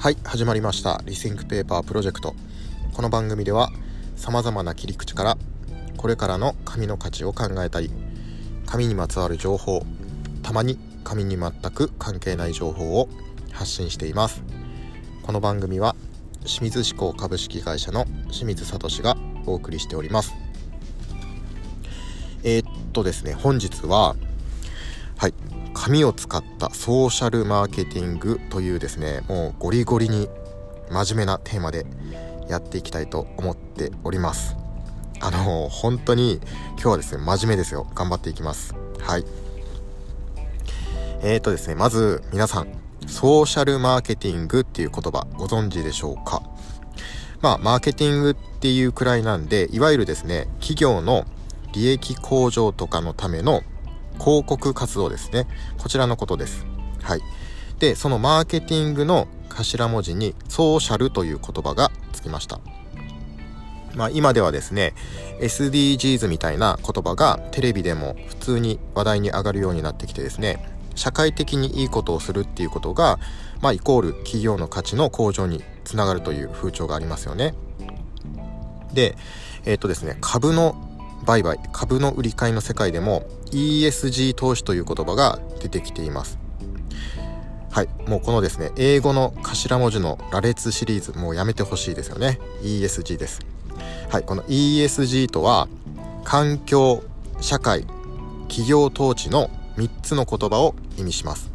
[0.00, 1.02] はい始まりました。
[1.06, 2.36] Rethink Paper Project
[2.92, 3.68] この番組では
[4.14, 5.36] さまざまな切り口から
[5.96, 7.90] これからの紙の価値を考えたり
[8.64, 9.84] 紙にまつわる情報
[10.44, 13.08] たまに紙に全く関係ない情報を
[13.50, 14.44] 発信しています。
[15.24, 15.96] この番組は
[16.44, 20.32] 清水紙工株式会社の清水聡がお送りしております。
[22.44, 24.14] えー、っとですね本日は
[25.16, 25.34] はい
[25.80, 30.28] 紙を使ったソーシャルマーケティングというですねもうゴリゴリに
[30.90, 31.86] 真面目なテーマで
[32.48, 34.56] やっていきたいと思っております。
[35.20, 36.40] あの本当に
[36.72, 37.86] 今日はですね真面目ですよ。
[37.94, 38.74] 頑張っていきます。
[39.00, 39.24] はい。
[41.22, 42.68] えーとですねまず皆さん
[43.06, 46.42] ソーシャルマーケティングっていう言葉ご存知でしょうか？
[47.40, 51.24] まあマーケティングっていうくらいなんでいわゆるですね企業の
[51.72, 53.62] 利益向上とかのための
[54.18, 55.46] 広告活動ですね。
[55.78, 56.66] こちらのことです。
[57.02, 57.22] はい。
[57.78, 62.60] で、そのマーケティングの頭文字にソーシャルという言葉がつきました。
[63.94, 64.94] まあ今ではですね、
[65.40, 73.18] SDGs みたいな言葉がテレビでも普通に話題に上がるようになってきてですね、社会的にいいことをするっていうことが、
[73.60, 77.54] まあイコール企業の価値の向上につながるという風潮がありますよね。
[78.92, 79.16] で、
[79.64, 80.76] えっ、とですね、株の
[81.24, 86.38] 売買、株の売り買いの世界でも ESG 投資という言葉が出てきています。
[87.70, 87.88] はい。
[88.08, 92.38] もうこのですね、英語の頭文字の羅列シリーズ、もうやめてほしいですよね。
[92.62, 93.40] ESG です。
[94.08, 94.22] はい。
[94.24, 95.68] この ESG とは、
[96.24, 97.04] 環境、
[97.40, 97.84] 社会、
[98.48, 101.50] 企業統治の3つの言葉を意味します。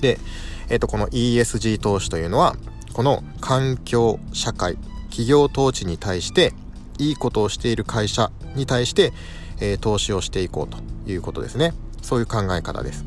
[0.00, 0.18] で、
[0.68, 2.56] えっ、ー、と、この ESG 投資というのは、
[2.92, 4.76] この環境、社会、
[5.10, 6.52] 企業統治に対して
[7.08, 9.12] いいことをしている会社に対して、
[9.60, 10.78] えー、投資をしていこうと
[11.10, 11.72] いうことですね。
[12.02, 13.04] そういう考え方です。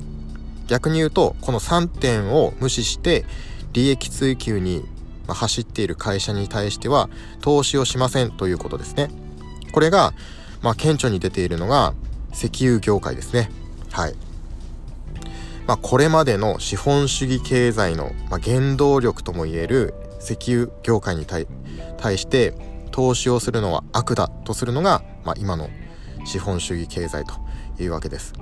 [0.68, 3.26] 逆に言うと、この3点を無視して
[3.74, 4.84] 利益追求に
[5.28, 7.10] 走っている会社に対しては
[7.42, 9.10] 投資をしませんということですね。
[9.72, 10.14] これが、
[10.62, 11.94] まあ、顕著に出ているのが
[12.34, 13.50] 石油業界ですね。
[13.92, 14.16] はい。
[15.68, 21.48] まあ、これまでの資本主義経済の、ま原動力ともいえる石油業界に対
[22.18, 22.54] して
[22.96, 25.70] 投資をするのは悪だとするのが、まあ、今の
[26.24, 27.34] 資本主義経済と
[27.78, 28.34] いうわけです。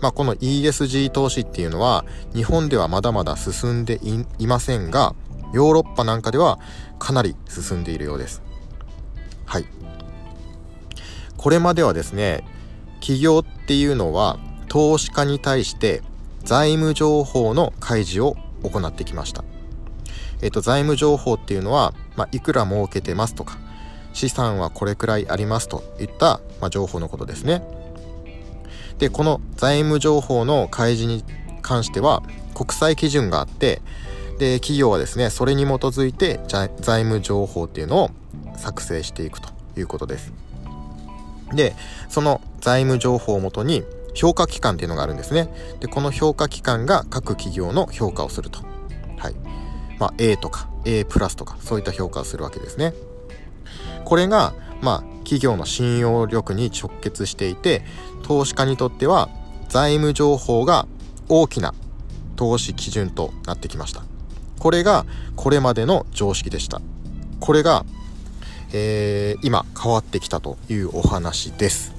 [0.00, 2.04] まあ、この ESG 投資っていうのは
[2.34, 4.00] 日本ではまだまだ進んで
[4.40, 5.14] いませんが
[5.54, 6.58] ヨーロッパなんかでは
[6.98, 8.42] かなり進んでいるようです。
[9.46, 9.66] はい。
[11.36, 12.42] これまではですね
[12.98, 16.02] 企業っていうのは投資家に対して
[16.42, 18.34] 財務情報の開示を
[18.64, 19.44] 行ってきました。
[20.42, 23.58] えっ、と、財務情報っていうのは、まあ、いくら儲けてますとか、
[24.12, 27.62] 資産はこれくらいありますといった、まあ、情報のことですね。
[28.98, 31.24] で、この財務情報の開示に
[31.62, 32.22] 関しては、
[32.54, 33.80] 国際基準があって、
[34.38, 38.10] で、企業はですね、それに基づいて財務情報っていうのを
[38.56, 40.32] 作成していくということです。
[41.52, 41.74] で、
[42.08, 43.84] その財務情報をもとに
[44.14, 45.48] 評価機関っていうのがあるんですね。
[45.80, 48.60] で、この評価機関が各企業の評価をすると。
[49.16, 49.34] はい。
[49.98, 52.94] まあ、A とか A プラスとかそういった評価をするわけですね。
[54.04, 57.82] これが、まあ、企業の信用力に直結していて
[58.22, 59.28] 投資家にとっては
[59.68, 60.86] 財務情報が
[61.28, 61.74] 大きな
[62.36, 64.02] 投資基準となってきました。
[64.58, 65.04] これが
[65.36, 66.80] これまでの常識でした。
[67.40, 67.84] これが、
[68.72, 71.94] えー、今変わってきたというお話です。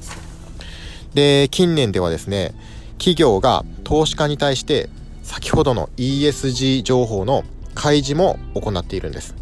[1.13, 2.53] で、近年ではですね、
[2.97, 4.89] 企業が投資家に対して
[5.23, 7.43] 先ほどの ESG 情報の
[7.79, 9.35] 開示も行っているんです。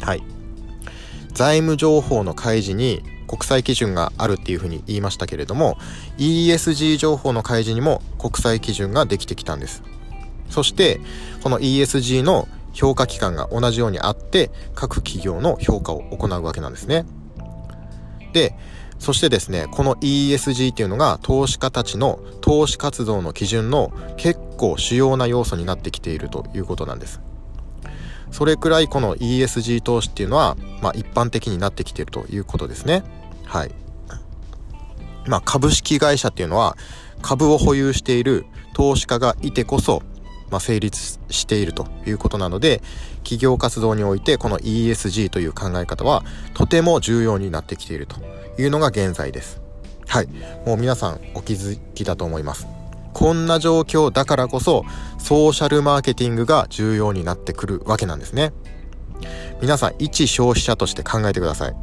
[0.00, 0.24] はい。
[1.32, 5.76] 財務情報の開示に国際基準があるっていうふうに言いましたけれども
[6.18, 9.82] ESG 情報の開示にも国際基準ができてきたんです
[10.48, 11.00] そして
[11.42, 17.04] この ESG の評価機関が同じようにあって各企業の評価を行うわけなんですね
[18.32, 18.54] で
[18.98, 27.20] そしてですねこの ESG っていうのが投資家たちの投資活動の基準の結構主要な要素になってきているということなんです。
[28.32, 33.04] それくらいこの ESG 投資っていうのは、まあ、一般的になってきているということですね。
[33.44, 33.70] はい。
[35.26, 36.76] まあ株式会社っていうのは
[37.22, 40.02] 株を保有している投資家がいてこそ、
[40.50, 42.82] まあ、成立しているということなので
[43.18, 46.22] 企業活動においてこの ESG という考え方は
[46.54, 48.16] とても重要になってきていると
[48.60, 49.60] いうのが現在です。
[50.06, 50.28] はい。
[50.64, 52.66] もう皆さんお気づきだと思います。
[53.12, 54.84] こんな状況だからこそ、
[55.18, 58.52] ソーシャルマーケティングが重要になってくるわけなんですね。
[59.62, 61.74] 皆さん、一消費者として考えてください。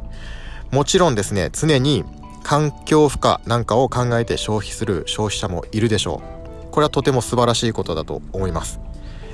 [0.70, 2.04] もちろんですね、常に
[2.44, 6.43] 環境負荷なんかを考えて消費する消費者もいるでしょう。
[6.74, 8.80] これはとても素晴らしいことだと思います。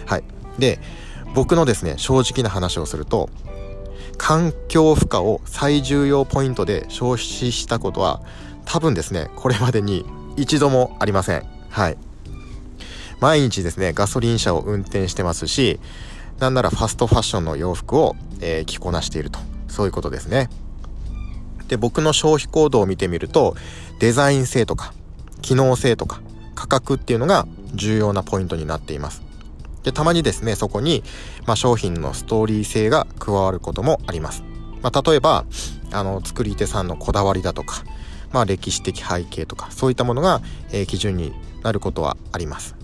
[0.04, 0.25] はい。
[0.58, 0.78] で
[1.34, 3.31] 僕のですね正直な話をすると
[4.19, 8.20] 環境負荷を最重要ポイントで消費したことは
[8.66, 10.04] 多分ですねこれまでに
[10.37, 11.96] 一度もありませんはい
[13.20, 15.81] 毎日ですねガソリン車を運転してますし
[16.40, 19.38] なんならファストファッションの洋服を、えー、着こなしていると
[19.69, 20.50] そういうことですね
[21.69, 23.56] で僕の消費行動を見てみると
[24.00, 24.93] デザイン性とか
[25.40, 26.20] 機能性とか
[26.60, 29.22] 価格っていうのが重要なポイントになっています。
[29.82, 31.02] でたまにですねそこに、
[31.46, 34.44] まあ、商品のストーリー性が加わることもあります、
[34.82, 35.46] まあ、例えば
[35.90, 37.82] あの作り手さんのこだわりだとか、
[38.30, 42.76] まあ、歴史的背景とかそういったものが、えー、基準になることはあります。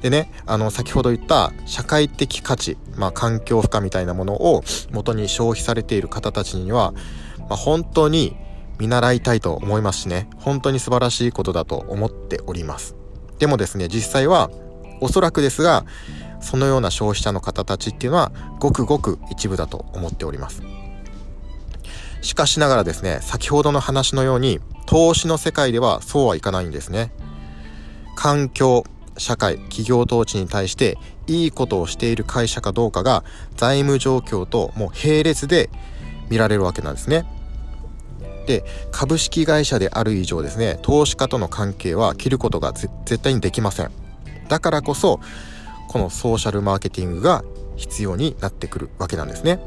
[0.00, 4.62] でねあの先ほど言った社会的価値、まあ、環境負荷みたいなものを
[4.92, 6.94] 元に消費されている方たちには、
[7.38, 8.34] まあ、本当に
[8.78, 10.28] 見習いたいと思いますしね。
[10.36, 12.94] 本当に素晴らしいことだと思っております。
[13.38, 14.50] でもですね実際は
[15.00, 15.84] おそらくですが
[16.40, 20.62] そのような消費者の方たちっていうのはごくごく一部だと思っております。
[22.20, 27.12] しかしながらですね先ほどの話のように投資の世界ではそうはいかないんですね。
[28.16, 28.84] 環境
[29.16, 30.96] 社会企業統治に対して
[31.26, 33.24] いいことをしている会社かどうかが
[33.56, 35.70] 財務状況ともう並列で
[36.30, 37.24] 見られるわけなんですね。
[38.48, 43.90] で株式会社である以上ですね投資家との関係は切ることが絶対にできません。
[44.48, 45.20] だからこそ
[45.88, 47.44] このソーシャルマーケティングが
[47.76, 49.60] 必要になってくるわけなんですね。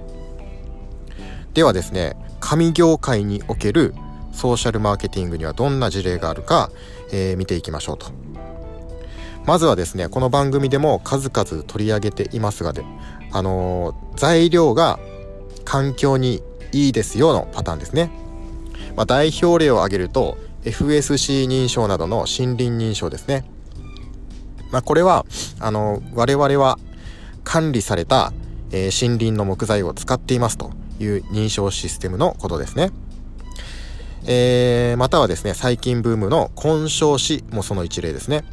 [1.53, 3.93] ではですね紙業界における
[4.33, 6.71] ソーシャルマーケティングにはどんな事例があるか、
[7.11, 8.07] えー、見ていきましょうと。
[9.45, 12.83] まずはですねこの番組でも数々取り上げていますがで
[13.31, 14.99] あのー、材料が
[15.65, 16.41] 環境に
[16.71, 18.09] いいですよのパターンですね、
[19.01, 23.43] まあ、代表例を挙げると FSC 認証などの森林認証ですね
[24.69, 25.25] まあ、これは
[25.59, 26.77] あの我々は
[27.43, 28.31] 管理された、
[28.71, 32.91] えー、森林の木材を使っていますという認証システムのことですね。
[34.27, 38.45] えー、またはですね最近ブームの混焼紙もその一例ですね。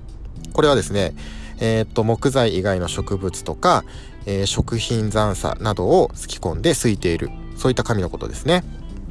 [0.54, 1.14] これはですね、
[1.60, 3.84] えー、っと木材以外の植物とか、
[4.24, 8.64] えー、食品残渣などをすき込んで吸いているそういった紙のことですね。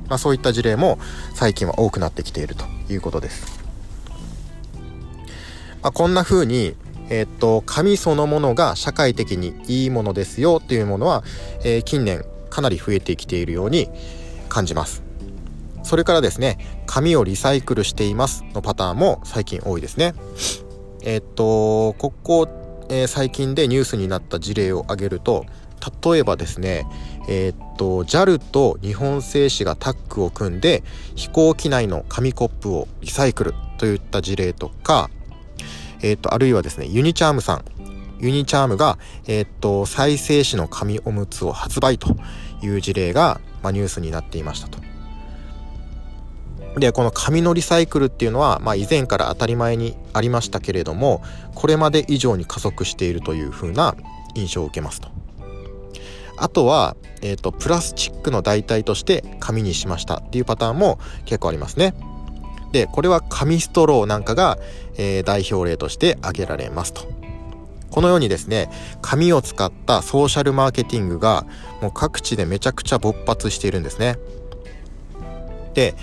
[0.09, 0.99] まあ、そういった事例も
[1.33, 3.67] 最近は多くなってきているということです。
[5.81, 6.75] まあ、こんな風に
[7.09, 11.23] え、っと紙そのものが社会的にいいものですよっていうものは、
[11.63, 13.89] えー、近年かなり増えてきているように
[14.49, 15.03] 感じます
[15.83, 20.13] それからですね紙をリサイクルしていますのパターンも最近多いですね
[21.03, 22.49] え、っとここ、
[22.89, 25.45] えー、最近でニュースになった事例を挙げると
[26.03, 26.85] 例えばですね
[27.29, 30.83] えー、っと JAL と日本製紙がタッグを組んで
[31.15, 35.09] 飛行機内の紙コップをリサイクルといった事例とか
[36.01, 37.65] えっ、ー、と、あるいはですね、ユニチャームさん。
[38.19, 38.97] ユニチャームが、
[39.27, 42.15] えっ、ー、と、再生紙の紙おむつを発売と
[42.61, 44.79] いう事例が、ま、ニュースになっていましたと。
[46.79, 51.23] で、この紙のリサイクルっていうのは、まあ、以前から当たり前にありましたけれども、
[51.55, 53.95] これまで以上に加速しているというふうな
[54.35, 55.09] 印象を受けますと。
[56.37, 61.93] あとは、えっ、ー、と、プラスチックの代替として紙にしましたっていうパターンも結構ありますね。
[62.71, 64.57] でこれは紙ストローなんかが、
[64.97, 67.07] えー、代表例として挙げられますと
[67.89, 68.69] このようにですね
[69.01, 71.45] 紙を使ったソーシャルマーケティングが
[71.81, 74.17] もう各地でめちゃくちゃ勃発しているんですね
[75.73, 75.95] で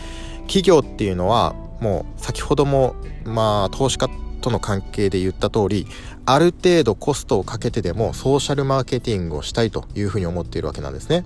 [0.46, 4.08] 企業っていうのはもう先ほどもまあ投資家
[4.44, 5.86] との関係で言った通り
[6.26, 11.24] ある程度コストをかけてでもソーシャルマーケティングをしたいというふうに思っているわけなんですね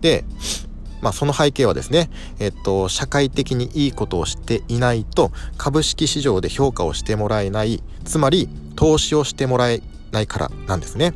[0.00, 0.24] で
[1.00, 2.08] まあ、その背景はですね、
[2.38, 9.82] えっと、社会的にいいことをしていないと株式市場で評価をしてもらえないつまり投資をしてもらえ
[10.12, 11.12] ないからなんですね。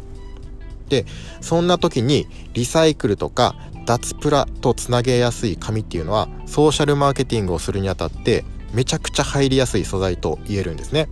[0.91, 1.07] で
[1.41, 3.55] そんな時にリサイクルとか
[3.87, 11.09] 脱プラとつなげやすい紙っていうのはソーシャルマーケティングをするにあたってめちゃくちゃ入りやすい素材と言えるんですね。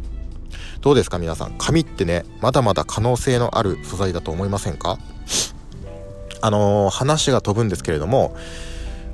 [0.81, 1.55] どうですか皆さん。
[1.59, 4.99] 紙ってねまだまだ可能性のある素材だと思いませんか？
[6.43, 8.37] あのー、話が飛ぶんですけれども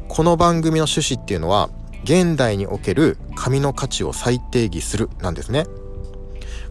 [0.08, 1.70] この番組の趣旨っていうのは
[2.04, 5.64] 現代における紙の価値を再定義するなんですね。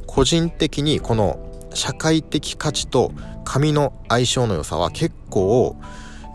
[0.05, 1.39] 個人的にこの
[1.73, 3.13] 社会的価値と
[3.45, 5.77] 紙の相性の良さは結構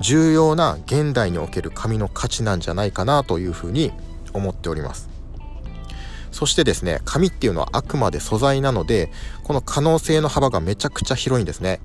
[0.01, 3.93] 重要な現代における紙の価値なんじゃないかなというふうに
[4.33, 5.11] 思っております。
[6.37, 9.11] そしてですね紙っていうのはあくまで素材なので
[9.43, 11.81] この可能性の幅がめちゃくちゃ広いんですね。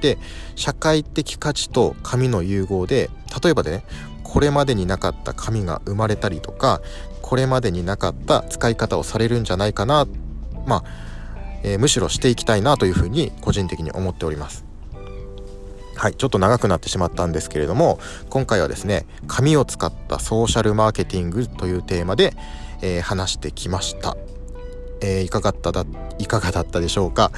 [0.00, 0.18] で
[0.56, 3.08] 社会的価値と紙の融合で
[3.40, 3.84] 例えばでね
[4.24, 6.82] これまでになかった紙が生まれたりとか
[7.20, 10.08] これまでになかった使い方をされるんじゃないかな
[10.66, 10.84] まあ
[11.62, 14.64] えー、むしろしていきたいなというふうに個人的に思っております。
[15.94, 22.34] はいちょっと長くなってしまったんですけれども今回はですね紙を使ったソーシャルマーケティングというテーマで、
[22.82, 24.16] えー、話してきました、
[25.00, 25.70] えー、いかがった
[26.18, 27.32] いかがだったでしょうか？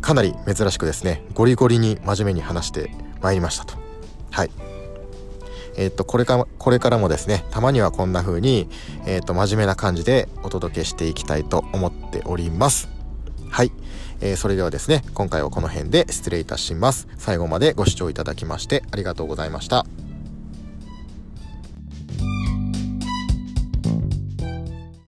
[0.00, 2.90] かなり珍しくですねゴリゴリに真面目に話して
[3.20, 3.74] まいりましたと。
[4.30, 4.50] はい。
[5.76, 8.68] えっ、とこれかこれからもですねたまにはこんな風に
[9.04, 12.88] えっ、と真面目な感じでお届けしていきたいと思っております。
[13.50, 13.72] はい、
[14.20, 17.08] えー、それではですね今回はこの辺で失礼いたします。
[17.18, 19.86] 最後までご視聴いただきましてありがとうございました。